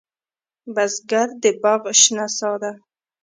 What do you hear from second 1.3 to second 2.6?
د باغ شنه سا